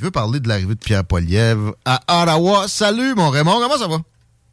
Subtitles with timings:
[0.00, 2.66] Tu veux parler de l'arrivée de Pierre Poilievre à Ottawa?
[2.68, 3.60] Salut, mon Raymond.
[3.60, 3.98] Comment ça va?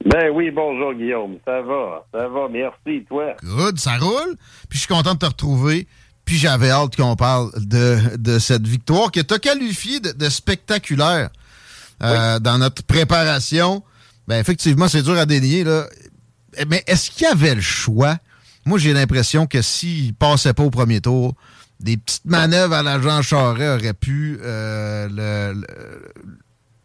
[0.04, 1.38] Ben oui, bonjour Guillaume.
[1.46, 2.50] Ça va, ça va.
[2.52, 3.34] Merci, toi.
[3.42, 4.36] Good, ça roule.
[4.68, 5.88] Puis je suis content de te retrouver.
[6.26, 10.28] Puis j'avais hâte qu'on parle de, de cette victoire que tu as qualifiée de, de
[10.28, 11.30] spectaculaire
[12.04, 13.84] euh, dans notre préparation.
[14.28, 15.64] Ben effectivement, c'est dur à dénier.
[15.64, 15.86] Là.
[16.68, 18.18] Mais est-ce qu'il y avait le choix?
[18.66, 21.36] Moi, j'ai l'impression que s'il passait pas au premier tour,
[21.80, 26.14] des petites manœuvres à l'agent Charret auraient pu euh, le- le-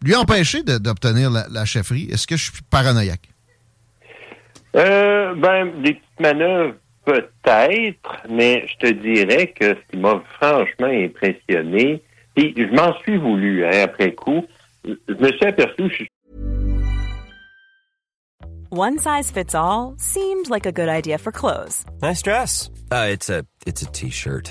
[0.04, 2.08] lui empêcher d'obtenir la, la chefferie.
[2.10, 3.28] Est-ce que je suis paranoïaque?
[4.74, 10.86] Euh, ben, des petites manœuvres, peut-être, mais je te dirais que ce qui m'a franchement
[10.86, 12.02] impressionné,
[12.34, 14.44] puis je m'en suis voulu hein, après coup,
[14.84, 16.08] je me suis aperçu, je suis
[18.74, 22.70] One size fits all seemed like a good idea for clothes Nice dress.
[22.90, 24.50] Uh, it's a it's a t-shirt.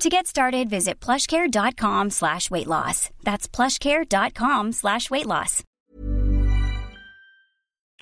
[0.00, 3.10] To get started, visit plushcare.com slash weight loss.
[3.24, 5.64] That's plushcare.com slash weight loss.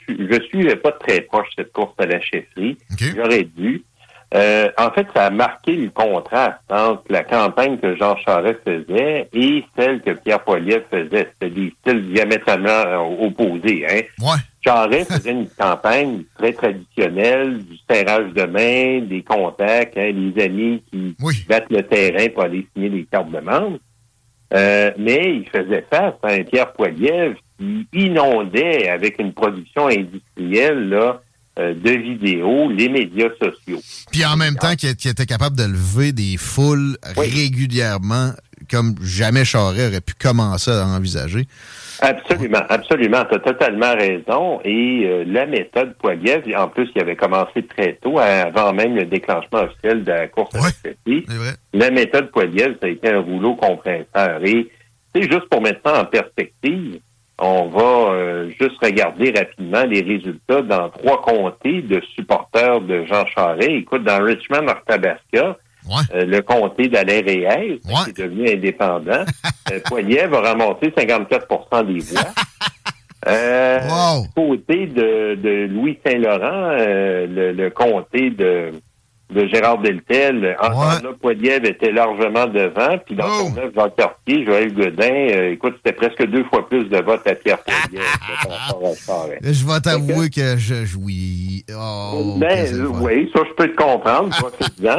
[0.09, 2.77] je suivais pas très proche cette course à la chefferie.
[2.99, 3.83] J'aurais dû.
[4.35, 9.29] Euh, en fait, ça a marqué le contraste entre la campagne que Jean Charest faisait
[9.33, 11.31] et celle que Pierre Poilievre faisait.
[11.33, 13.87] C'était des styles diamétralement euh, opposés.
[13.89, 14.03] Hein?
[14.67, 20.83] Charest faisait une campagne très traditionnelle, du serrage de main, des contacts, hein, les amis
[20.91, 21.17] qui
[21.49, 23.79] battent le terrain pour aller signer des cartes de membre.
[24.55, 30.89] Euh, mais il faisait face à un Pierre Poilievre qui inondait avec une production industrielle
[30.89, 31.21] là,
[31.59, 33.81] euh, de vidéos les médias sociaux.
[34.13, 38.33] Puis en même temps, qui qui était capable de lever des foules régulièrement,
[38.71, 41.47] comme jamais Charest aurait pu commencer à envisager.
[42.01, 43.25] Absolument, absolument.
[43.31, 44.61] Tu as totalement raison.
[44.65, 49.05] Et euh, la méthode Poilievre, en plus, il avait commencé très tôt, avant même le
[49.05, 51.27] déclenchement officiel de la course à la chefferie.
[51.73, 54.45] La méthode Poilievre, ça a été un rouleau compresseur.
[54.45, 54.71] Et
[55.15, 57.01] c'est juste pour mettre ça en perspective,
[57.39, 63.27] on va euh, juste regarder rapidement les résultats dans trois comtés de supporters de Jean
[63.27, 63.69] Charest.
[63.71, 65.59] Écoute, dans Richmond, Arthabasca,
[66.15, 69.25] euh, le comté d'Alain Reyes, qui est devenu indépendant,
[69.73, 72.23] euh, Poilievre a remonté 54 des voix.
[73.29, 73.81] Euh,
[74.23, 78.71] Du côté de, de Louis Saint-Laurent, euh, le, le comté de,
[79.35, 82.97] de Gérard Deltel, encore là, Poilievre était largement devant.
[83.05, 86.85] Puis dans son œuvre, Jean Cartier, Joël Godin, euh, écoute, c'était presque deux fois plus
[86.85, 88.05] de votes à Pierre Poilievre
[88.71, 89.39] que.
[89.43, 91.65] Je vais t'avouer que je jouis.
[91.77, 94.99] Oh, Ben, que le euh, oui, ça, je peux te comprendre, profite-en.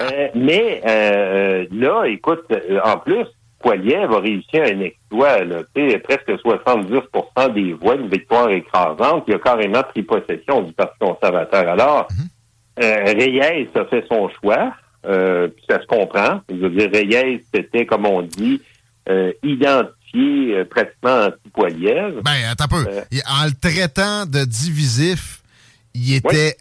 [0.00, 3.26] Euh, mais euh, là, écoute, euh, en plus,
[3.58, 5.62] Poilievre a réussi un exploit, là,
[6.02, 9.24] presque 70% des voix, une victoire écrasante.
[9.28, 11.68] Il a carrément pris possession du Parti conservateur.
[11.68, 12.08] Alors,
[12.82, 16.40] euh, Reyes a fait son choix, puis ça se comprend.
[16.48, 18.62] Je veux dire, Reyes, c'était, comme on dit,
[19.42, 22.22] identifié euh, pratiquement anti-Poilievre.
[22.22, 22.90] Ben, attends un peu.
[23.28, 25.42] En le traitant de divisif,
[25.94, 26.56] il était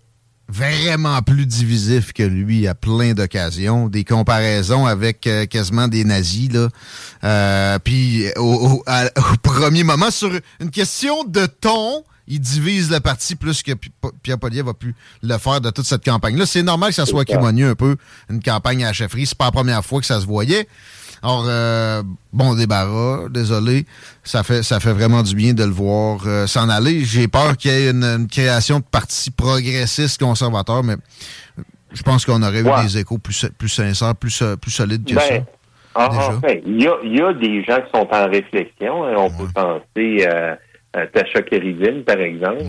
[0.49, 3.87] vraiment plus divisif que lui à plein d'occasions.
[3.87, 6.51] Des comparaisons avec euh, quasiment des nazis.
[6.51, 6.69] Là.
[7.23, 8.83] Euh, puis au,
[9.43, 13.71] premier moment, sur une question de ton, il divise le parti plus que
[14.23, 16.45] Pierre Poliev va pu le faire de toute cette campagne-là.
[16.45, 17.95] C'est normal que ça soit acrimonieux un peu,
[18.29, 19.25] une campagne à la chefferie.
[19.25, 20.67] C'est pas la première fois que ça se voyait.
[21.21, 22.01] Alors, euh,
[22.31, 23.85] bon débarras, désolé.
[24.23, 27.03] Ça fait, ça fait vraiment du bien de le voir euh, s'en aller.
[27.03, 30.95] J'ai peur qu'il y ait une, création de parti progressiste conservateur, mais
[31.91, 35.15] je pense qu'on aurait eu des échos plus, plus sincères, plus, euh, plus solides que
[35.15, 35.35] ben, ça.
[35.95, 39.03] En, fait, il y a, des gens qui sont en réflexion.
[39.03, 39.15] Hein.
[39.17, 40.57] On peut penser à,
[41.07, 42.63] Tasha Kerivine, par exemple.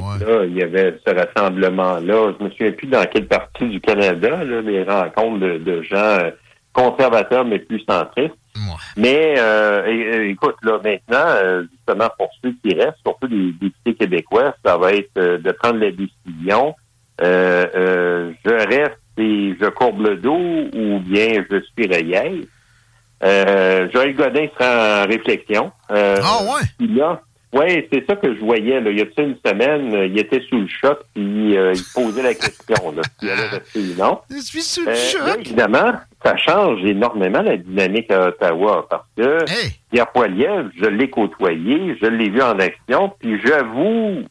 [0.49, 2.32] il y avait ce rassemblement-là.
[2.38, 6.19] Je me souviens plus dans quelle partie du Canada, là, les rencontres de, gens
[6.73, 8.35] conservateurs, mais plus centristes.
[8.97, 14.55] Mais euh, écoute, là, maintenant, euh, justement, pour ceux qui restent, surtout les députés québécois,
[14.64, 16.75] ça va être euh, de prendre la décision.
[17.20, 22.47] je reste et je courbe le dos ou bien je suis réel.
[23.23, 25.73] Joël Godin sera en réflexion.
[25.88, 26.62] ah ouais?
[27.52, 28.81] Oui, c'est ça que je voyais.
[28.81, 28.91] Là.
[28.91, 32.93] Il y a une semaine, il était sous le choc, puis il posait la question
[32.93, 34.20] là, s'il allait rester ou non?
[34.31, 35.38] Je suis sous le choc.
[35.41, 35.93] évidemment,
[36.25, 39.38] ça change énormément la dynamique à Ottawa parce que
[39.91, 44.23] Pierre Poilievre, je l'ai côtoyé, je l'ai vu en action, puis j'avoue,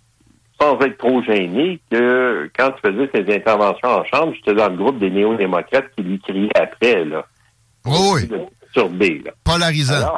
[0.62, 4.78] sans être trop gêné, que quand tu faisais ses interventions en chambre, j'étais dans le
[4.78, 7.26] groupe des néo-démocrates qui lui criaient après, là.
[7.86, 8.30] oui.
[8.72, 9.32] Sur B, là.
[9.44, 10.14] Polarisant.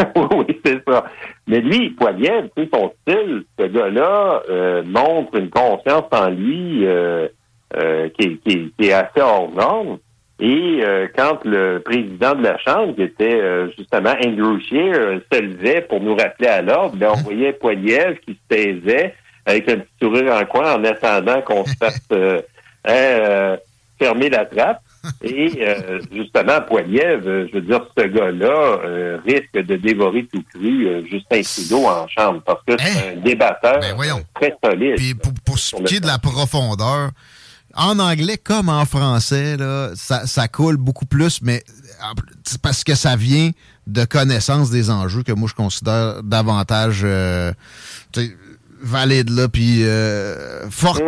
[0.36, 1.04] oui, c'est ça.
[1.46, 6.86] Mais lui, Poilievre, tu sais, son style, ce gars-là euh, montre une confiance en lui
[6.86, 7.28] euh,
[7.76, 9.98] euh, qui, qui, est assez hors norme.
[10.40, 15.20] Et euh, quand le président de la Chambre, qui était euh, justement Andrew Scheer, euh,
[15.30, 19.14] se levait pour nous rappeler à l'ordre, ben, on voyait Poiliev qui se taisait
[19.44, 22.00] avec un petit sourire en coin en attendant qu'on se fasse
[22.86, 23.56] hein,
[23.98, 24.80] fermer la trappe.
[25.22, 25.64] Et
[26.12, 32.08] justement, Poiliev, je veux dire, ce gars-là risque de dévorer tout cru Justin Trudeau en
[32.08, 33.14] Chambre parce que c'est hein?
[33.16, 34.96] un débatteur ben, très solide.
[34.96, 37.10] Puis pour, pour ce qui est de la profondeur,
[37.74, 41.62] en anglais comme en français, là, ça, coule beaucoup plus, mais
[42.62, 43.50] parce que ça vient
[43.86, 47.52] de connaissance des enjeux que moi je considère davantage euh,
[48.80, 51.00] valide là, puis euh, fort.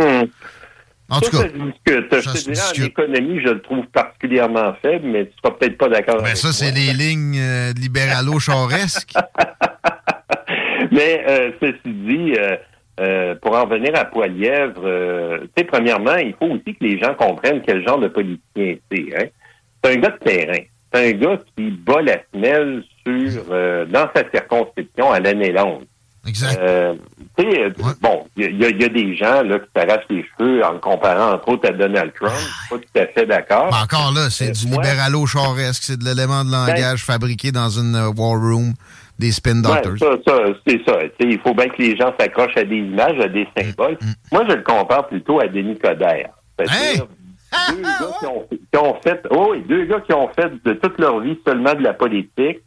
[1.13, 1.47] En tout cas,
[1.87, 6.25] je en économie, je le trouve particulièrement faible, mais tu seras peut-être pas d'accord ben,
[6.25, 9.13] avec ça, c'est les lignes euh, libéralo-chauresques.
[10.91, 12.35] mais euh, ceci dit,
[13.01, 16.99] euh, pour en venir à Poilièvre, euh, tu sais, premièrement, il faut aussi que les
[16.99, 19.17] gens comprennent quel genre de politicien c'est.
[19.17, 19.29] Hein?
[19.83, 20.65] C'est un gars de terrain.
[20.93, 25.85] C'est un gars qui bat la semelle sur euh, dans sa circonscription à l'année longue.
[26.27, 26.61] Exact.
[27.39, 31.49] sais, bon, il y, a des gens là qui s'arrachent les cheveux en comparant entre
[31.49, 32.33] autres à Donald Trump.
[32.33, 33.71] Ah, pas tout à fait d'accord.
[33.71, 37.97] Ben, encore là, c'est du libéralo-charesque, c'est de l'élément de ben langage fabriqué dans une
[38.17, 38.73] war room
[39.19, 39.99] des spin doctors.
[39.99, 40.99] ça, ça c'est ça.
[41.21, 43.99] il faut bien que les gens s'accrochent à des images, à des symboles.
[44.01, 44.15] Mm, mm.
[44.33, 46.31] Moi, je le compare plutôt à Denis Coderre.
[46.61, 46.65] Hein?
[47.71, 48.09] Deux gars
[48.73, 51.75] qui ont, fait, oh oui, deux gars qui ont fait de toute leur vie seulement
[51.75, 52.61] de la politique,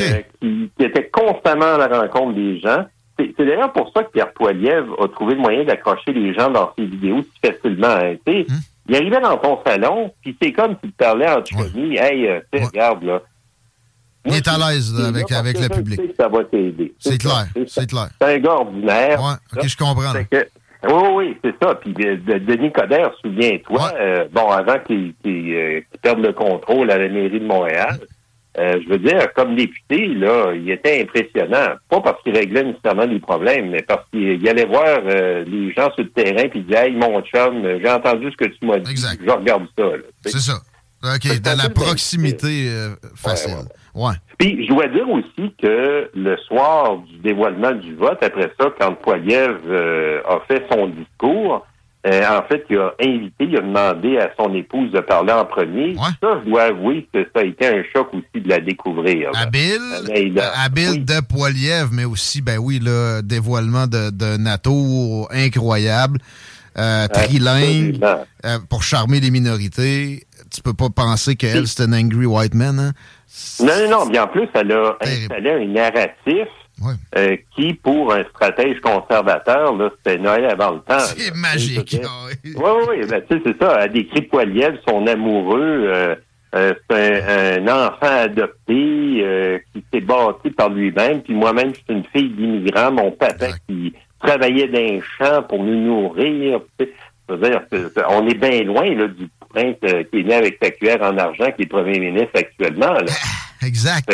[0.00, 2.84] euh, qui, étaient constamment à la rencontre des gens.
[3.18, 6.72] C'est d'ailleurs pour ça que Pierre Poilievre a trouvé le moyen d'accrocher les gens dans
[6.76, 7.86] ses vidéos si facilement.
[7.86, 8.44] Hein, mm.
[8.88, 11.96] Il arrivait dans ton salon, puis c'est comme s'il parlait en Tchouani.
[11.96, 13.22] Hey, euh, regarde, là,
[14.26, 16.00] il est à l'aise avec, avec le public.
[16.16, 16.94] Ça va t'aider.
[16.98, 17.46] C'est clair.
[17.66, 18.08] C'est clair.
[18.20, 19.22] C'est un gars ordinaire.
[19.22, 20.12] Ouais, ok, je comprends.
[20.14, 21.74] oui, oui, c'est ça.
[21.74, 27.08] Puis de, Denis Coderre, souviens-toi, euh, bon, avant qu'il euh, perde le contrôle à la
[27.08, 27.98] mairie de Montréal,
[28.58, 31.74] euh, je veux dire, comme député, là, il était impressionnant.
[31.88, 36.04] Pas parce qu'il réglait nécessairement des problèmes, mais parce qu'il allait voir les gens sur
[36.04, 38.94] le terrain puis il disait Hey, mon chum, j'ai entendu ce que tu m'as dit.
[38.94, 39.84] Je regarde ça.
[40.26, 40.54] C'est ça.
[41.02, 42.70] OK, de la proximité
[43.14, 43.66] facile.
[43.94, 44.14] Ouais.
[44.38, 48.94] Puis, je dois dire aussi que le soir du dévoilement du vote, après ça, quand
[48.94, 51.64] Poiliev euh, a fait son discours,
[52.06, 55.46] euh, en fait, il a invité, il a demandé à son épouse de parler en
[55.46, 55.94] premier.
[55.94, 59.30] Ça, je dois avouer que ça a été un choc aussi de la découvrir.
[59.34, 59.80] Habile,
[60.10, 66.18] euh, habile de Poiliev, mais aussi, ben oui, le dévoilement de, de NATO incroyable.
[67.12, 68.00] trilingue
[68.68, 70.26] pour charmer les minorités.
[70.54, 72.78] Tu peux pas penser qu'elle, c'est un angry white man.
[72.78, 72.92] Hein?
[73.60, 74.06] Non, non, non.
[74.06, 76.48] Bien en plus, elle a installé un narratif
[77.16, 80.98] euh, qui, pour un stratège conservateur, là, c'était Noël avant le temps.
[80.98, 81.96] C'est magique.
[82.02, 83.06] Oui, oui, oui.
[83.08, 83.78] Ben, tu sais, c'est ça.
[83.80, 85.60] Elle décrit Poiliev, son amoureux.
[85.86, 86.14] Euh,
[86.54, 91.22] euh, c'est un, enfant adopté qui s'est bâti par lui-même.
[91.22, 92.92] Puis moi-même, je suis une fille d'immigrant.
[92.92, 96.60] Mon papa qui travaillait dans un champ pour nous nourrir.
[96.78, 97.62] dire,
[98.08, 101.50] on est bien loin là, du prince qui est né avec sa cuillère en argent,
[101.56, 102.94] qui est premier ministre actuellement.
[103.62, 104.12] exact.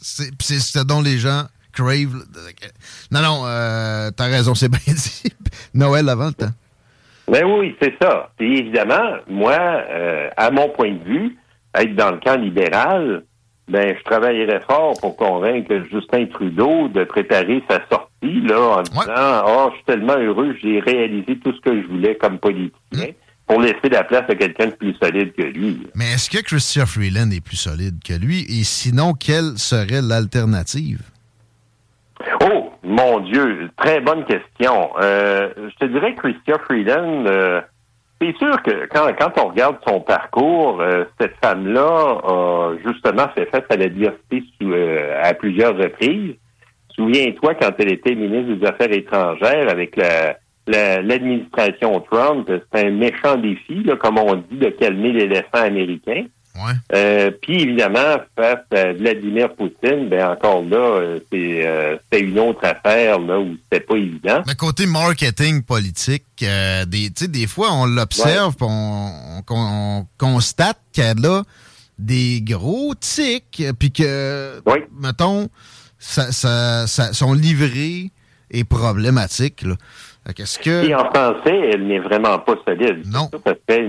[0.00, 1.44] C'est ce dont les gens
[1.78, 2.14] crave.
[3.10, 5.22] Non, non, euh, t'as raison, c'est bien dit.
[5.74, 6.52] Noël avant le temps.
[7.30, 8.30] Ben oui, c'est ça.
[8.40, 11.36] Et évidemment, moi, euh, à mon point de vue,
[11.74, 13.22] être dans le camp libéral,
[13.68, 19.44] ben, je travaillerais fort pour convaincre Justin Trudeau de préparer sa sortie, là, en disant,
[19.46, 23.12] oh, je suis tellement heureux, j'ai réalisé tout ce que je voulais comme politicien.
[23.46, 25.78] Pour laisser la place à quelqu'un de plus solide que lui.
[25.94, 28.40] Mais est-ce que Christian Freeland est plus solide que lui?
[28.42, 31.00] Et sinon, quelle serait l'alternative?
[32.42, 34.90] Oh, mon Dieu, très bonne question.
[35.00, 37.60] Euh, je te dirais que Christian Freeland, euh,
[38.20, 43.46] c'est sûr que quand, quand on regarde son parcours, euh, cette femme-là a justement fait
[43.46, 44.42] face à la diversité
[45.22, 46.34] à plusieurs reprises.
[46.94, 50.36] Souviens-toi quand elle était ministre des Affaires étrangères avec la
[50.68, 56.26] l'administration Trump, c'était un méchant défi, comme on dit, de calmer l'éléphant américain.
[56.92, 62.64] Euh, puis évidemment, face à Vladimir Poutine, ben encore là, euh, euh, c'est une autre
[62.64, 64.42] affaire là où c'était pas évident.
[64.46, 71.14] Mais côté marketing politique, des, des fois on l'observe, on, on, constate qu'il y a
[71.14, 71.42] là
[71.98, 74.62] des gros tics, puis que,
[75.00, 75.48] mettons,
[75.98, 78.10] ça, ça, ça, son livret
[78.50, 79.62] est problématique.
[79.62, 79.74] Là.
[80.66, 83.06] Et en français, elle n'est vraiment pas solide.
[83.06, 83.30] Non.
[83.32, 83.84] Ça, fait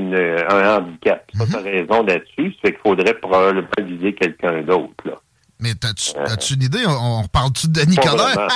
[0.49, 1.29] un handicap.
[1.37, 2.55] Ça, mm raison là-dessus.
[2.63, 4.93] C'est qu'il faudrait probablement viser quelqu'un d'autre.
[5.05, 5.15] Là.
[5.59, 6.83] Mais t'as-tu euh, une idée?
[6.87, 8.47] On, parle-tu de Nicolas?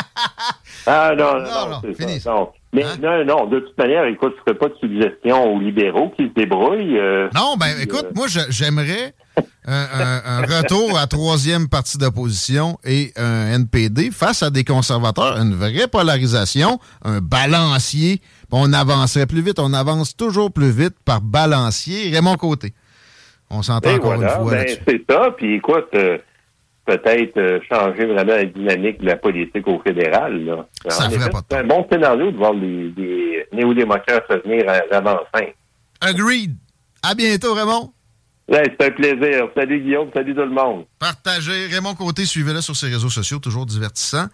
[0.88, 2.32] ah non, non, non, c'est ça.
[2.32, 2.50] Non.
[2.72, 2.96] Mais hein?
[3.02, 6.30] non, non, de toute manière, écoute, je ne ferai pas de suggestion aux libéraux qui
[6.30, 6.98] se débrouillent.
[6.98, 9.14] Euh, non, ben écoute, euh, moi, j'aimerais
[9.66, 15.88] un, retour à troisième partie d'opposition et un NPD face à des conservateurs, une vraie
[15.88, 18.22] polarisation, un balancier.
[18.52, 22.12] On avancerait plus vite, on avance toujours plus vite par balancier.
[22.14, 22.74] Raymond Côté.
[23.50, 26.18] On s'entend encore une fois ben, C'est ça, puis écoute, euh,
[26.86, 30.44] peut-être euh, changer vraiment la dynamique de la politique au fédéral.
[30.44, 30.66] Là.
[30.88, 35.46] Ça ferait pas C'est un bon scénario de voir les, néo-démocrates revenir à l'avant-fin.
[36.02, 36.56] Agreed.
[37.02, 37.92] À bientôt, Raymond
[38.50, 39.48] c'est un plaisir.
[39.56, 40.86] Salut Guillaume, salut tout le monde.
[41.00, 41.68] Partagez.
[41.68, 44.28] Raymond Côté, suivez-le sur ses réseaux sociaux, toujours divertissant.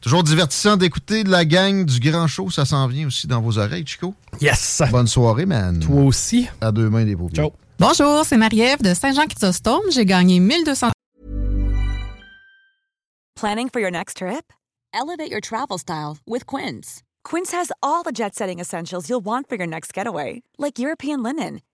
[0.00, 2.50] Toujours divertissant d'écouter de la gang du Grand Show.
[2.50, 4.14] Ça s'en vient aussi dans vos oreilles, Chico.
[4.40, 4.82] Yes.
[4.90, 5.80] Bonne soirée, man.
[5.80, 6.48] Toi aussi.
[6.60, 7.46] À deux mains des paupières.
[7.46, 7.52] Ciao.
[7.78, 9.82] Bonjour, c'est Marie-Ève de Saint-Jean-Chrysostome.
[9.90, 10.90] J'ai gagné 1200.
[13.34, 14.52] Planning for your next trip?
[14.92, 17.02] Elevate your travel style with Quince.
[17.24, 21.60] Quince has all the jet-setting essentials you'll want for your next getaway, like European linen